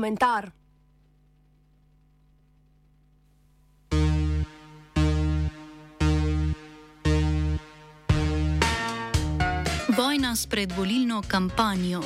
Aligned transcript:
komentar. 0.00 0.50
Vojna 9.96 10.36
s 10.36 10.46
predvolilno 10.46 11.22
kampanjo. 11.28 12.00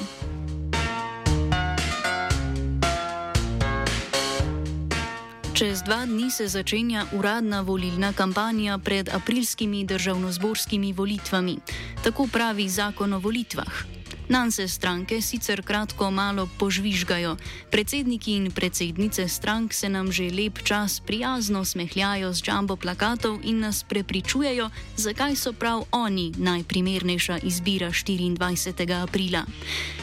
Čez 5.55 5.83
dva 5.87 6.07
dni 6.07 6.31
se 6.31 6.49
začenja 6.49 7.07
uradna 7.15 7.61
volilna 7.61 8.13
kampanja 8.13 8.79
pred 8.79 9.09
aprilskimi 9.09 9.85
državnozborskimi 9.87 10.93
volitvami. 10.93 11.59
Tako 12.03 12.27
pravi 12.27 12.69
zakon 12.69 13.13
o 13.13 13.19
volitvah. 13.19 14.04
Nan 14.29 14.53
se 14.53 14.69
stranke 14.69 15.21
sicer 15.21 15.63
kratko 15.63 16.11
malo 16.11 16.49
požvižgajo. 16.59 17.37
Predsedniki 17.71 18.33
in 18.37 18.51
predsednice 18.51 19.29
strank 19.29 19.75
se 19.75 19.89
nam 19.89 20.13
že 20.13 20.31
lep 20.31 20.63
čas 20.65 21.01
prijazno 21.01 21.65
smehljajo 21.65 22.33
z 22.33 22.43
jumbo 22.47 22.77
plakatov 22.77 23.41
in 23.45 23.61
nas 23.61 23.85
prepričujejo, 23.85 24.71
zakaj 24.97 25.37
so 25.37 25.53
prav 25.53 25.85
oni 25.91 26.33
najprimernejša 26.39 27.39
izbira 27.43 27.89
24. 27.89 29.03
aprila. 29.03 29.45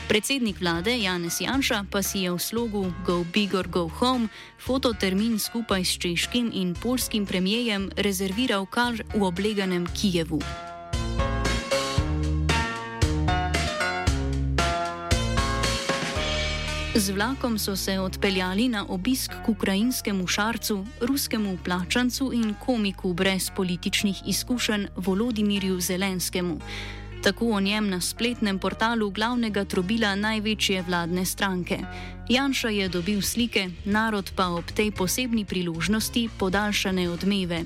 Predsednik 0.07 0.62
vlade 0.62 0.98
Janez 0.99 1.41
Janša 1.41 1.85
pa 1.91 2.03
si 2.03 2.20
je 2.20 2.31
v 2.31 2.40
slogu 2.40 2.93
Go 3.05 3.23
Big 3.34 3.53
or 3.53 3.67
Go 3.67 3.88
Home 3.88 4.27
fototermin 4.59 5.40
skupaj 5.40 5.85
s 5.85 5.98
češkim 5.98 6.51
in 6.53 6.76
polskim 6.76 7.26
premijejem 7.26 7.90
rezerviral 7.98 8.65
kar 8.65 9.01
v 9.15 9.23
obleganem 9.23 9.88
Kijevu. 9.88 10.70
Z 16.95 17.09
vlakom 17.09 17.59
so 17.59 17.75
se 17.75 17.99
odpeljali 17.99 18.67
na 18.67 18.85
obisk 18.89 19.31
k 19.45 19.49
ukrajinskemu 19.49 20.27
šarcu, 20.27 20.85
ruskemu 21.01 21.57
plačancu 21.63 22.31
in 22.33 22.53
komiku 22.65 23.13
brez 23.13 23.49
političnih 23.55 24.21
izkušenj 24.27 24.87
Volodimirju 24.95 25.79
Zelenskemu. 25.79 26.59
Tako 27.23 27.51
o 27.51 27.59
njem 27.59 27.89
na 27.89 28.01
spletnem 28.01 28.59
portalu 28.59 29.09
glavnega 29.09 29.65
trobila 29.65 30.15
največje 30.15 30.83
vladne 30.87 31.25
stranke. 31.25 31.79
Janša 32.29 32.70
je 32.70 32.89
dobil 32.89 33.21
slike, 33.21 33.70
narod 33.85 34.31
pa 34.35 34.48
ob 34.48 34.65
tej 34.76 34.91
posebni 34.91 35.45
priložnosti 35.45 36.29
podaljšane 36.39 37.09
odmeve. 37.09 37.63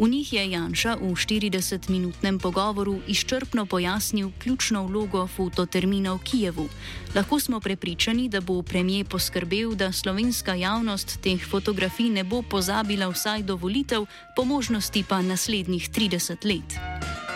V 0.00 0.08
njih 0.08 0.32
je 0.32 0.50
Janša 0.50 0.96
v 0.96 1.12
40-minutnem 1.12 2.40
pogovoru 2.40 3.04
izčrpno 3.06 3.66
pojasnil 3.66 4.30
ključno 4.40 4.86
vlogo 4.86 5.26
fototermina 5.26 6.16
v 6.16 6.18
Kijevu. 6.24 6.68
Lahko 7.14 7.40
smo 7.40 7.60
prepričani, 7.60 8.28
da 8.28 8.40
bo 8.40 8.62
premijer 8.62 9.04
poskrbel, 9.04 9.74
da 9.76 9.92
slovenska 9.92 10.54
javnost 10.54 11.20
teh 11.20 11.44
fotografij 11.50 12.08
ne 12.08 12.24
bo 12.24 12.40
pozabila 12.42 13.08
vsaj 13.12 13.42
do 13.42 13.56
volitev, 13.56 14.06
po 14.36 14.44
možnosti 14.44 15.04
pa 15.08 15.22
naslednjih 15.22 15.90
30 15.90 16.48
let. 16.48 17.29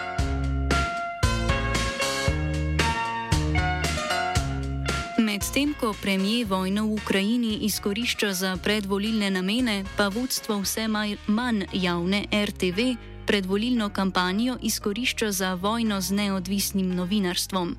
Medtem 5.55 5.74
ko 5.80 5.94
premijer 6.02 6.47
vojno 6.50 6.83
v 6.86 6.98
Ukrajini 6.98 7.58
izkorišča 7.62 8.33
za 8.33 8.56
predvolilne 8.56 9.30
namene, 9.30 9.84
pa 9.97 10.08
vodstvo 10.08 10.58
vse 10.58 10.88
manj 11.27 11.62
javne 11.72 12.24
RTV 12.27 12.97
predvolilno 13.27 13.88
kampanjo 13.88 14.56
izkorišča 14.62 15.30
za 15.32 15.55
vojno 15.55 16.00
z 16.00 16.10
neodvisnim 16.10 16.94
novinarstvom. 16.94 17.77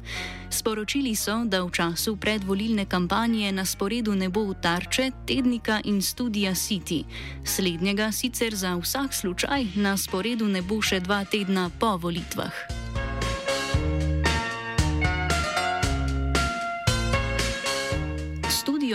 Sporočili 0.49 1.15
so, 1.15 1.43
da 1.45 1.63
v 1.63 1.71
času 1.71 2.15
predvolilne 2.15 2.85
kampanje 2.85 3.51
na 3.51 3.65
sporedu 3.65 4.15
ne 4.15 4.29
bo 4.29 4.53
tarče, 4.53 5.11
tednika 5.27 5.81
in 5.83 6.01
studija 6.01 6.51
City. 6.51 7.03
Slednjega 7.43 8.11
sicer 8.11 8.55
za 8.55 8.75
vsak 8.75 9.13
slučaj 9.13 9.65
na 9.75 9.97
sporedu 9.97 10.47
ne 10.47 10.61
bo 10.61 10.79
še 10.81 10.99
dva 10.99 11.25
tedna 11.25 11.69
po 11.79 11.97
volitvah. 11.97 12.74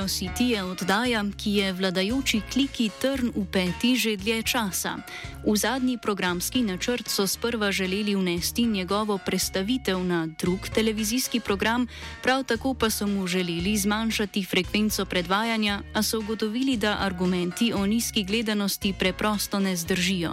Studio 0.00 0.32
City 0.32 0.56
je 0.56 0.62
oddaja, 0.64 1.24
ki 1.36 1.50
je 1.60 1.72
vladajoči 1.72 2.40
kliki 2.52 2.88
trn 2.88 3.36
v 3.36 3.44
peti 3.44 3.92
že 4.00 4.16
dlje 4.16 4.48
časa. 4.48 4.96
V 5.44 5.52
zadnji 5.52 6.00
programski 6.00 6.64
načrt 6.64 7.04
so 7.08 7.26
sprva 7.26 7.68
želeli 7.68 8.16
vnesti 8.16 8.64
njegovo 8.64 9.18
predstavitev 9.18 10.00
na 10.00 10.26
drug 10.40 10.68
televizijski 10.72 11.40
program, 11.40 11.84
prav 12.22 12.44
tako 12.44 12.74
pa 12.74 12.90
so 12.90 13.06
mu 13.06 13.26
želeli 13.26 13.76
zmanjšati 13.76 14.44
frekvenco 14.44 15.04
predvajanja, 15.04 15.82
a 15.92 16.02
so 16.02 16.18
ugotovili, 16.18 16.76
da 16.76 16.96
argumenti 17.00 17.72
o 17.72 17.86
nizki 17.86 18.24
gledanosti 18.24 18.94
preprosto 18.98 19.60
ne 19.60 19.76
zdržijo. 19.76 20.32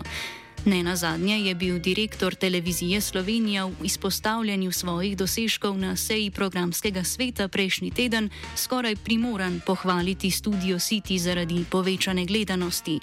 Ne 0.65 0.83
na 0.83 0.95
zadnje 0.95 1.39
je 1.39 1.55
bil 1.55 1.79
direktor 1.79 2.35
televizije 2.35 3.01
Slovenija 3.01 3.65
v 3.65 3.71
izpostavljanju 3.83 4.71
svojih 4.71 5.17
dosežkov 5.17 5.77
na 5.77 5.95
seji 5.95 6.31
programskega 6.31 7.03
sveta 7.03 7.47
prejšnji 7.47 7.91
teden 7.91 8.29
skoraj 8.55 8.95
primoran 8.95 9.61
pohvaliti 9.65 10.31
studio 10.31 10.79
City 10.79 11.17
zaradi 11.17 11.65
povečane 11.69 12.25
gledanosti. 12.25 12.99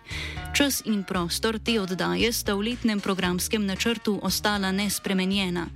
Čas 0.55 0.83
in 0.85 1.05
prostor 1.05 1.59
te 1.59 1.81
oddaje 1.81 2.33
sta 2.33 2.55
v 2.55 2.61
letnem 2.61 3.01
programskem 3.01 3.67
načrtu 3.67 4.21
ostala 4.23 4.73
nespremenjena. 4.73 5.67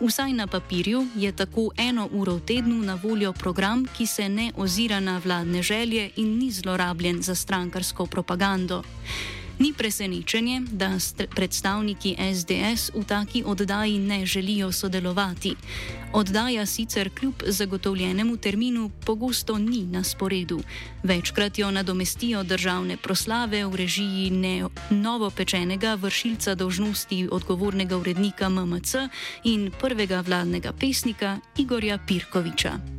Vsaj 0.00 0.32
na 0.32 0.46
papirju 0.46 1.06
je 1.16 1.32
tako 1.32 1.70
eno 1.76 2.08
uro 2.12 2.34
v 2.34 2.40
tednu 2.40 2.82
na 2.82 2.94
voljo 2.94 3.32
program, 3.32 3.86
ki 3.96 4.06
se 4.06 4.28
ne 4.28 4.52
ozira 4.56 5.00
na 5.00 5.18
vladne 5.24 5.62
želje 5.62 6.10
in 6.16 6.38
ni 6.38 6.50
zlorabljen 6.50 7.22
za 7.22 7.34
strankarsko 7.34 8.06
propagando. 8.06 8.82
Ni 9.58 9.72
presenečenje, 9.72 10.60
da 10.70 10.98
predstavniki 11.34 12.16
SDS 12.34 12.90
v 12.94 13.04
taki 13.04 13.42
oddaji 13.46 13.98
ne 13.98 14.26
želijo 14.26 14.72
sodelovati. 14.72 15.54
Oddaja 16.12 16.66
sicer 16.66 17.10
kljub 17.14 17.34
zagotovljenemu 17.46 18.36
terminu 18.36 18.90
pogosto 19.06 19.58
ni 19.58 19.82
na 19.82 20.04
sporedu. 20.04 20.60
Večkrat 21.02 21.58
jo 21.58 21.70
nadomestijo 21.70 22.42
državne 22.42 22.96
proslave 22.96 23.66
v 23.66 23.76
režiji 23.76 24.32
novopečenega 24.90 25.94
vršilca 25.94 26.54
dožnosti 26.54 27.28
odgovornega 27.32 27.96
urednika 27.96 28.48
MMC 28.48 28.94
in 29.44 29.70
prvega 29.80 30.20
vladnega 30.20 30.72
pesnika 30.72 31.38
Igorja 31.56 31.98
Pirkoviča. 32.06 32.97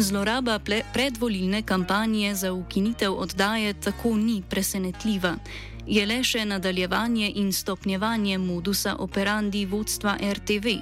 Zloraba 0.00 0.60
predvolilne 0.92 1.62
kampanje 1.62 2.34
za 2.34 2.52
ukinitev 2.52 3.12
oddaje 3.12 3.74
tako 3.74 4.16
ni 4.16 4.42
presenetljiva. 4.50 5.34
Je 5.86 6.06
le 6.06 6.20
še 6.22 6.44
nadaljevanje 6.44 7.32
in 7.34 7.52
stopnjevanje 7.52 8.38
modusa 8.38 8.94
operandi 8.98 9.64
vodstva 9.66 10.14
RTV. 10.22 10.76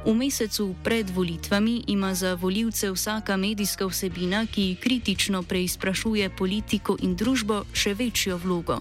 V 0.00 0.16
mesecu 0.16 0.74
pred 0.82 1.10
volitvami 1.10 1.84
ima 1.86 2.14
za 2.14 2.34
voljivce 2.34 2.90
vsaka 2.90 3.36
medijska 3.36 3.86
vsebina, 3.86 4.46
ki 4.46 4.76
kritično 4.80 5.42
preizprašuje 5.42 6.30
politiko 6.30 6.96
in 7.02 7.16
družbo, 7.16 7.64
še 7.72 7.92
večjo 7.94 8.38
vlogo. 8.40 8.78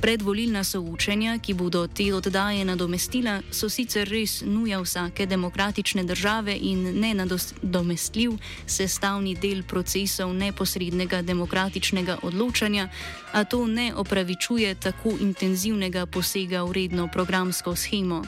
Predvolilna 0.00 0.62
soočenja, 0.64 1.38
ki 1.42 1.54
bodo 1.54 1.86
te 1.86 2.06
oddaje 2.14 2.62
nadomestila, 2.64 3.40
so 3.50 3.66
sicer 3.68 4.06
res 4.06 4.42
nuja 4.46 4.78
vsake 4.80 5.26
demokratične 5.26 6.04
države 6.04 6.54
in 6.54 7.00
nenadomestljiv 7.00 8.38
sestavni 8.66 9.34
del 9.34 9.66
procesov 9.66 10.30
neposrednega 10.34 11.22
demokratičnega 11.22 12.18
odločanja, 12.22 12.88
a 13.32 13.44
to 13.44 13.66
ne 13.66 13.90
opravičuje 13.94 14.74
tako 14.74 15.18
intenzivnega 15.20 16.06
posega 16.06 16.62
v 16.62 16.72
redno 16.72 17.10
programsko 17.10 17.76
schemo. 17.76 18.22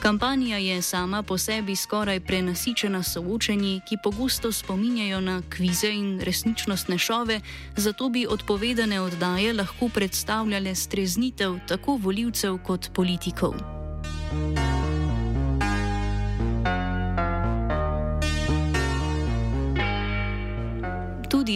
Kampanja 0.00 0.56
je 0.56 0.82
sama 0.82 1.22
po 1.22 1.38
sebi 1.38 1.76
skoraj 1.76 2.20
prenasičena 2.20 3.02
soočenji, 3.02 3.80
ki 3.88 3.96
pogosto 4.02 4.52
spominjajo 4.52 5.20
na 5.20 5.42
kvize 5.50 5.90
in 5.92 6.20
resničnostne 6.20 6.98
šove, 6.98 7.40
zato 7.76 8.08
bi 8.08 8.26
odpovedane 8.26 9.00
oddaje 9.00 9.52
lahko 9.52 9.88
predstavljale 9.88 10.74
streznitev 10.74 11.58
tako 11.68 11.98
voljivcev 12.02 12.58
kot 12.64 12.90
politikov. 12.94 13.54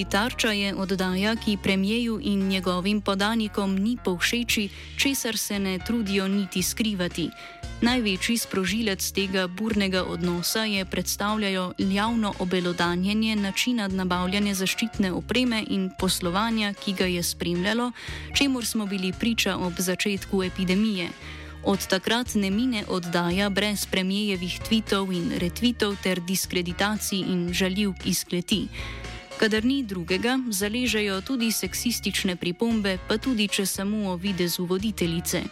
Tudi 0.04 0.12
tarča 0.12 0.52
je 0.52 0.74
oddaja, 0.74 1.36
ki 1.36 1.56
premijeju 1.62 2.20
in 2.22 2.48
njegovim 2.48 3.00
podanikom 3.00 3.76
ni 3.76 3.96
povšeči, 4.04 4.68
česar 4.98 5.36
se 5.36 5.58
ne 5.58 5.78
trudijo 5.78 6.28
niti 6.28 6.62
skrivati. 6.62 7.30
Največji 7.80 8.36
sprožilec 8.38 9.12
tega 9.12 9.46
burnega 9.46 10.04
odnosa 10.04 10.64
je 10.64 10.84
predstavljajo 10.84 11.72
javno 11.78 12.34
obelodanjenje 12.38 13.36
načina 13.36 13.88
nabavljanja 13.88 14.54
zaščitne 14.54 15.12
opreme 15.12 15.64
in 15.70 15.90
poslovanja, 15.98 16.74
ki 16.74 16.92
ga 16.92 17.06
je 17.06 17.22
spremljalo, 17.22 17.92
čemu 18.36 18.62
smo 18.62 18.86
bili 18.86 19.12
priča 19.20 19.56
ob 19.56 19.72
začetku 19.78 20.42
epidemije. 20.42 21.08
Od 21.64 21.86
takrat 21.86 22.34
ne 22.34 22.50
mine 22.50 22.84
oddaja 22.88 23.48
brez 23.50 23.86
premijevih 23.86 24.60
tvitev 24.68 25.12
in 25.12 25.32
retvitev 25.40 25.96
ter 26.02 26.20
diskreditacij 26.20 27.18
in 27.18 27.48
žaljivk 27.52 28.06
iz 28.06 28.24
kleti. 28.24 28.68
Kadar 29.44 29.64
ni 29.64 29.82
drugega, 29.82 30.38
zaležejo 30.48 31.20
tudi 31.20 31.52
seksistične 31.52 32.32
pripombe, 32.36 32.96
pa 33.08 33.18
tudi 33.20 33.44
če 33.44 33.66
samo 33.68 34.08
o 34.08 34.16
videzu 34.16 34.64
voditeljice. 34.64 35.42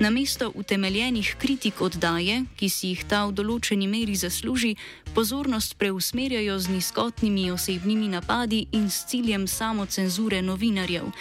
Namesto 0.00 0.48
utemeljenih 0.54 1.34
kritik 1.38 1.82
oddaje, 1.84 2.38
ki 2.56 2.68
si 2.72 2.94
jih 2.94 3.02
ta 3.04 3.26
v 3.28 3.34
določeni 3.36 3.84
meri 3.84 4.16
zasluži, 4.16 4.70
pozornost 5.12 5.76
preusmerjajo 5.76 6.56
z 6.56 6.72
nizkotnimi 6.72 7.50
osebnimi 7.52 8.08
napadi 8.14 8.62
in 8.72 8.88
s 8.88 9.04
ciljem 9.12 9.44
samocenzure 9.44 10.40
novinarjev. 10.40 11.12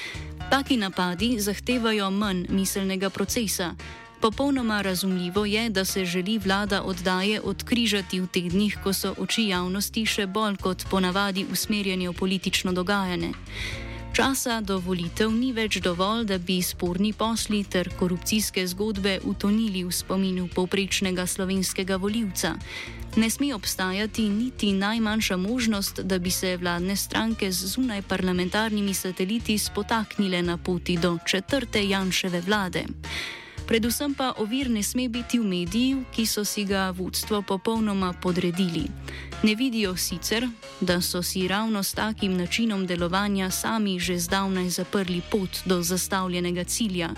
Taki 0.47 0.79
napadi 0.79 1.33
zahtevajo 1.43 2.07
manj 2.07 2.47
miselnega 2.55 3.11
procesa. 3.11 3.73
Popolnoma 4.23 4.81
razumljivo 4.81 5.45
je, 5.45 5.69
da 5.69 5.85
se 5.85 6.05
želi 6.05 6.37
vlada 6.37 6.81
oddaje 6.81 7.41
odkrižati 7.41 8.19
v 8.19 8.27
tednih, 8.27 8.77
ko 8.83 8.93
so 8.93 9.09
oči 9.17 9.43
javnosti 9.47 10.05
še 10.05 10.27
bolj 10.27 10.55
kot 10.63 10.85
ponavadi 10.91 11.43
usmerjene 11.51 12.07
v 12.09 12.13
politično 12.13 12.71
dogajanje. 12.71 13.33
Časa 14.15 14.61
do 14.61 14.77
volitev 14.79 15.31
ni 15.31 15.51
več 15.51 15.81
dovolj, 15.83 16.23
da 16.31 16.37
bi 16.37 16.61
sporni 16.61 17.11
posli 17.13 17.63
ter 17.63 17.89
korupcijske 17.99 18.63
zgodbe 18.67 19.17
utonili 19.27 19.83
v 19.83 19.91
spominu 19.91 20.47
povprečnega 20.55 21.27
slovenskega 21.27 21.99
voljivca. 21.99 22.55
Ne 23.19 23.29
sme 23.29 23.51
obstajati 23.55 24.29
niti 24.29 24.71
najmanjša 24.71 25.37
možnost, 25.37 25.99
da 25.99 26.19
bi 26.19 26.31
se 26.31 26.55
vladne 26.57 26.95
stranke 26.95 27.51
z 27.51 27.75
zunaj 27.75 28.01
parlamentarnimi 28.07 28.93
sateliti 28.93 29.57
spotaknile 29.57 30.41
na 30.41 30.57
poti 30.57 30.97
do 30.97 31.17
četrte 31.27 31.83
Janševe 31.89 32.41
vlade. 32.41 32.87
Predvsem 33.63 34.11
pa 34.11 34.35
ovir 34.43 34.67
ne 34.67 34.83
sme 34.83 35.07
biti 35.07 35.39
v 35.39 35.47
mediji, 35.47 36.03
ki 36.11 36.27
so 36.27 36.43
si 36.43 36.67
ga 36.67 36.91
vodstvo 36.91 37.41
popolnoma 37.41 38.11
podredili. 38.11 38.91
Ne 39.43 39.55
vidijo 39.55 39.95
sicer, 39.95 40.43
da 40.81 41.01
so 41.01 41.23
si 41.23 41.47
ravno 41.47 41.83
s 41.83 41.93
takim 41.95 42.35
načinom 42.37 42.83
delovanja 42.87 43.51
sami 43.51 43.99
že 43.99 44.19
zdavnaj 44.19 44.69
zaprli 44.69 45.21
pot 45.31 45.63
do 45.65 45.81
zastavljenega 45.81 46.63
cilja. 46.63 47.15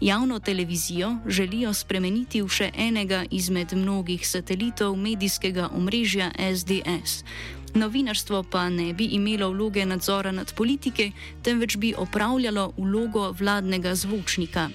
Javno 0.00 0.38
televizijo 0.38 1.16
želijo 1.26 1.72
spremeniti 1.74 2.42
v 2.42 2.48
še 2.48 2.70
enega 2.74 3.24
izmed 3.30 3.72
mnogih 3.72 4.26
satelitov 4.28 4.96
medijskega 4.96 5.70
omrežja 5.72 6.30
SDS. 6.36 7.24
Novinarstvo 7.74 8.42
pa 8.42 8.68
ne 8.68 8.92
bi 8.92 9.04
imelo 9.04 9.50
vloge 9.50 9.86
nadzora 9.86 10.32
nad 10.32 10.54
politike, 10.54 11.12
temveč 11.42 11.76
bi 11.76 11.94
opravljalo 11.96 12.72
vlogo 12.76 13.32
vladnega 13.38 13.94
zvočnika. 13.94 14.68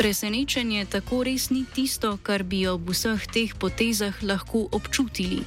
Presenečenje 0.00 0.88
tako 0.88 1.28
res 1.28 1.50
ni 1.52 1.60
tisto, 1.68 2.16
kar 2.24 2.40
bi 2.40 2.64
ob 2.64 2.88
vseh 2.88 3.20
teh 3.28 3.52
potezah 3.52 4.16
lahko 4.24 4.64
občutili. 4.72 5.44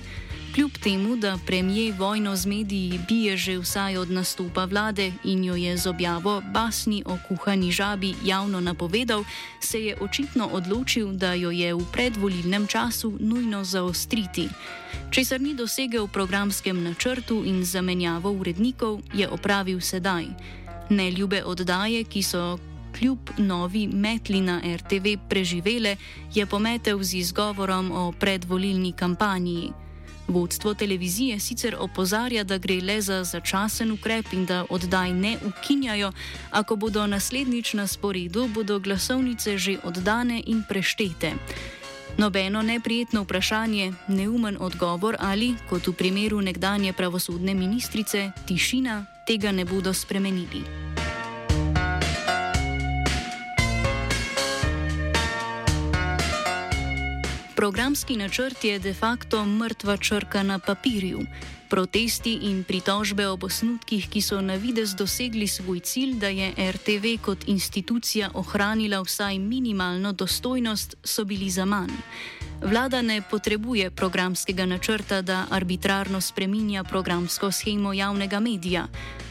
Kljub 0.54 0.78
temu, 0.78 1.16
da 1.18 1.40
premijer 1.42 1.96
vojno 1.98 2.36
z 2.36 2.46
mediji 2.46 3.00
bije 3.10 3.38
že 3.38 3.58
vsaj 3.58 3.98
od 3.98 4.12
nastopa 4.14 4.66
vlade 4.70 5.10
in 5.26 5.44
jo 5.44 5.56
je 5.58 5.78
z 5.78 5.90
objavo 5.90 6.42
basni 6.54 7.02
o 7.06 7.18
kuhani 7.28 7.72
žabi 7.72 8.14
javno 8.26 8.62
napovedal, 8.62 9.26
se 9.60 9.82
je 9.82 9.98
očitno 9.98 10.46
odločil, 10.46 11.18
da 11.18 11.34
jo 11.34 11.50
je 11.50 11.74
v 11.74 11.86
predvolilnem 11.92 12.68
času 12.68 13.18
nujno 13.20 13.64
zaostriti. 13.64 14.50
Česar 15.10 15.42
ni 15.42 15.58
dosegel 15.58 16.06
v 16.06 16.14
programskem 16.14 16.84
načrtu 16.84 17.42
in 17.46 17.66
zamenjavo 17.66 18.30
urednikov, 18.30 19.02
je 19.14 19.26
opravil 19.30 19.82
sedaj. 19.82 20.30
Neljube 20.90 21.42
oddaje, 21.44 22.04
ki 22.04 22.22
so 22.22 22.60
kljub 23.00 23.30
novi 23.38 23.88
metli 23.88 24.42
na 24.42 24.62
RTV 24.76 25.18
preživele, 25.30 25.96
je 26.34 26.46
pometel 26.46 27.04
z 27.04 27.14
izgovorom 27.14 27.92
o 27.92 28.12
predvolilni 28.12 28.92
kampanji. 28.92 29.72
Vodstvo 30.28 30.74
televizije 30.74 31.40
sicer 31.40 31.76
opozarja, 31.80 32.44
da 32.44 32.58
gre 32.58 32.82
le 32.82 33.02
za 33.02 33.24
začasen 33.24 33.92
ukrep 33.92 34.34
in 34.34 34.46
da 34.46 34.66
oddaj 34.70 35.14
ne 35.14 35.38
ukinjajo, 35.46 36.12
a 36.52 36.64
ko 36.64 36.76
bodo 36.76 37.08
naslednjič 37.08 37.74
na 37.74 37.88
sporedu, 37.88 38.48
bodo 38.48 38.80
glasovnice 38.80 39.58
že 39.58 39.78
oddane 39.84 40.44
in 40.46 40.64
preštete. 40.70 41.34
Nobeno 42.18 42.62
neprijetno 42.62 43.24
vprašanje, 43.24 43.94
neumen 44.08 44.58
odgovor 44.60 45.16
ali, 45.20 45.56
kot 45.70 45.88
v 45.88 45.94
primeru 45.94 46.42
nekdanje 46.42 46.94
pravosodne 46.94 47.54
ministrice, 47.54 48.32
tišina, 48.46 49.06
tega 49.28 49.52
ne 49.52 49.66
bodo 49.66 49.94
spremenili. 49.94 50.93
Programski 57.64 58.18
načrt 58.18 58.64
je 58.64 58.80
de 58.80 58.94
facto 58.94 59.46
mrtva 59.46 59.98
črka 59.98 60.44
na 60.44 60.60
papirju. 60.60 61.20
Protesti 61.70 62.34
in 62.34 62.64
pritožbe 62.64 63.28
ob 63.28 63.44
osnutkih, 63.44 64.10
ki 64.10 64.22
so 64.22 64.42
na 64.42 64.56
vides 64.56 64.90
dosegli 65.00 65.48
svoj 65.48 65.80
cilj, 65.80 66.18
da 66.20 66.28
je 66.28 66.52
RTV 66.72 67.06
kot 67.22 67.48
institucija 67.48 68.30
ohranila 68.34 69.00
vsaj 69.02 69.40
minimalno 69.40 70.12
dostojnost, 70.12 70.96
so 71.04 71.24
bili 71.24 71.50
za 71.50 71.66
manj. 71.66 71.96
Vlada 72.62 73.02
ne 73.02 73.22
potrebuje 73.32 73.92
programskega 73.92 74.66
načrta, 74.66 75.22
da 75.22 75.46
arbitrarno 75.50 76.22
spreminja 76.22 76.84
programsko 76.84 77.52
schemo 77.52 77.94
javnega 77.94 78.40
medija, 78.40 78.88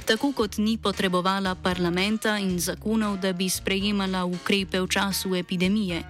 tako 0.07 0.33
kot 0.33 0.57
ni 0.57 0.79
potrebovala 0.79 1.55
parlamenta 1.55 2.39
in 2.39 2.61
zakonov, 2.61 3.21
da 3.21 3.33
bi 3.33 3.49
sprejemala 3.49 4.25
ukrepe 4.25 4.81
v 4.81 4.89
času 4.89 5.37
epidemije. 5.37 6.03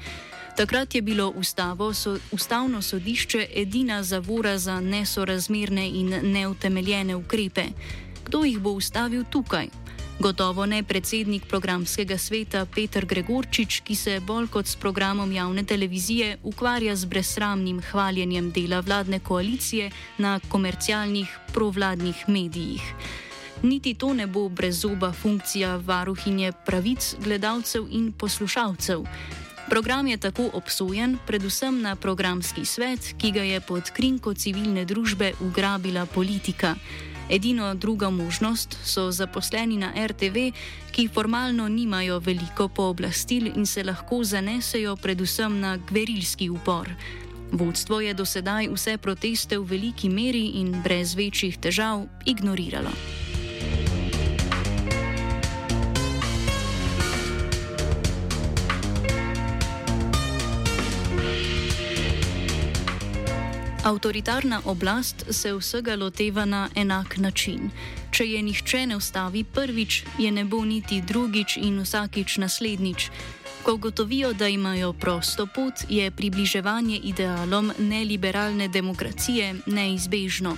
Takrat 0.56 0.94
je 0.94 1.02
bilo 1.02 1.32
ustavo, 1.36 1.94
so, 1.94 2.18
ustavno 2.32 2.82
sodišče 2.82 3.46
edina 3.54 4.02
zavora 4.02 4.58
za 4.58 4.80
nesorazmerne 4.80 5.88
in 5.88 6.08
neutemeljene 6.22 7.16
ukrepe. 7.16 7.64
Kdo 8.24 8.44
jih 8.44 8.58
bo 8.58 8.70
ustavil 8.70 9.24
tukaj? 9.30 9.68
Gotovo 10.18 10.66
ne 10.66 10.82
predsednik 10.82 11.46
programskega 11.48 12.18
sveta 12.18 12.66
Petr 12.74 13.06
Gregorčič, 13.06 13.80
ki 13.80 13.94
se 13.94 14.20
bolj 14.20 14.46
kot 14.46 14.66
s 14.66 14.76
programom 14.76 15.32
javne 15.32 15.64
televizije 15.64 16.36
ukvarja 16.42 16.96
z 16.96 17.04
brezsramnim 17.04 17.80
hvaljenjem 17.90 18.50
dela 18.50 18.80
vladne 18.80 19.20
koalicije 19.20 19.90
na 20.18 20.40
komercialnih 20.48 21.38
provladnih 21.52 22.28
medijih. 22.28 22.82
Niti 23.62 23.94
to 23.94 24.14
ne 24.14 24.26
bo 24.26 24.48
brezoba 24.48 25.12
funkcija 25.12 25.76
varuhinje 25.76 26.52
pravic 26.66 27.14
gledalcev 27.24 27.86
in 27.90 28.12
poslušalcev. 28.12 29.04
Program 29.72 30.06
je 30.06 30.16
tako 30.16 30.50
obsojen 30.52 31.18
predvsem 31.26 31.80
na 31.80 31.96
programski 31.96 32.64
svet, 32.64 33.14
ki 33.18 33.30
ga 33.32 33.42
je 33.42 33.60
pod 33.60 33.88
krinko 33.90 34.34
civilne 34.34 34.84
družbe 34.84 35.30
ugrabila 35.40 36.04
politika. 36.06 36.74
Edino 37.30 37.74
druga 37.74 38.10
možnost 38.10 38.76
so 38.84 39.10
zaposleni 39.10 39.78
na 39.80 39.92
RTV, 40.06 40.52
ki 40.92 41.08
formalno 41.08 41.68
nimajo 41.68 42.18
veliko 42.18 42.68
pooblastil 42.68 43.46
in 43.56 43.66
se 43.66 43.84
lahko 43.84 44.20
zanesejo 44.24 44.96
predvsem 44.96 45.60
na 45.60 45.76
gverilski 45.76 46.50
upor. 46.50 46.92
Vodstvo 47.52 48.00
je 48.00 48.14
do 48.14 48.28
sedaj 48.28 48.68
vse 48.68 48.98
proteste 48.98 49.58
v 49.58 49.64
veliki 49.64 50.08
meri 50.08 50.46
in 50.60 50.82
brez 50.84 51.14
večjih 51.14 51.56
težav 51.58 52.04
ignoriralo. 52.26 53.21
Avtoritarna 63.84 64.60
oblast 64.64 65.24
se 65.30 65.54
vsega 65.54 65.96
loteva 65.96 66.44
na 66.44 66.68
enak 66.74 67.16
način. 67.16 67.70
Če 68.10 68.26
je 68.26 68.42
nihče 68.42 68.86
ne 68.86 68.96
ustavi 68.96 69.44
prvič, 69.44 70.04
je 70.18 70.30
ne 70.30 70.44
bo 70.44 70.64
niti 70.64 71.00
drugič 71.02 71.56
in 71.56 71.80
vsakič 71.82 72.36
naslednjič. 72.38 73.08
Ko 73.62 73.76
gotovijo, 73.76 74.32
da 74.32 74.48
imajo 74.48 74.92
prosto 74.92 75.46
pot, 75.46 75.82
je 75.88 76.10
približevanje 76.10 76.96
idealom 76.96 77.72
neliberalne 77.78 78.68
demokracije 78.68 79.54
neizbežno. 79.66 80.56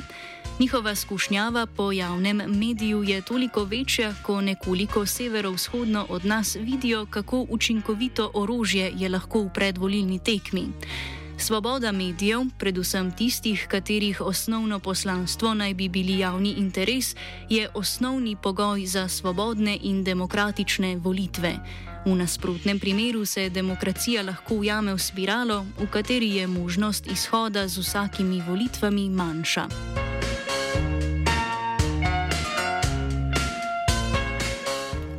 Njihova 0.61 0.95
skušnjava 0.95 1.67
po 1.67 1.93
javnem 1.93 2.43
mediju 2.47 3.03
je 3.03 3.23
toliko 3.23 3.65
večja, 3.65 4.15
ko 4.23 4.41
nekoliko 4.41 5.07
severovzhodno 5.07 6.07
od 6.09 6.25
nas 6.25 6.57
vidijo, 6.57 7.07
kako 7.07 7.47
učinkovito 7.49 8.31
orožje 8.35 8.93
je 8.97 9.09
lahko 9.09 9.43
v 9.43 9.51
predvolilni 9.55 10.19
tekmi. 10.19 10.69
Svoboda 11.39 11.93
medijev, 11.93 12.41
predvsem 12.59 13.13
tistih, 13.13 13.67
katerih 13.69 14.21
osnovno 14.21 14.79
poslanstvo 14.79 15.55
naj 15.55 15.75
bi 15.75 15.89
bili 15.89 16.19
javni 16.19 16.55
interes, 16.59 17.17
je 17.51 17.69
osnovni 17.75 18.37
pogoj 18.37 18.87
za 18.87 19.09
svobodne 19.09 19.79
in 19.83 20.05
demokratične 20.05 20.97
volitve. 20.97 21.55
V 22.07 22.15
nasprotnem 22.15 22.79
primeru 22.81 23.25
se 23.25 23.49
demokracija 23.51 24.23
lahko 24.23 24.55
ujame 24.55 24.95
v 24.95 24.99
spiralo, 24.99 25.65
v 25.79 25.87
kateri 25.91 26.37
je 26.37 26.47
možnost 26.47 27.07
izhoda 27.07 27.69
z 27.69 27.79
vsakimi 27.79 28.43
volitvami 28.49 29.09
manjša. 29.11 29.67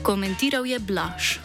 Komentiral 0.03 0.65
je 0.65 0.79
Blaž. 0.79 1.45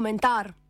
Komentar. 0.00 0.60